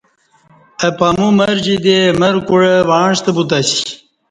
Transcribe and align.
اہ 0.85 0.89
پاَمو 0.97 1.27
مر 1.37 1.55
جی 1.63 1.75
دی 1.83 1.97
مر 2.19 2.35
کوع 2.47 2.63
وعݩستہ 2.89 3.31
بوتہ 3.35 3.57
اسی 3.61 3.81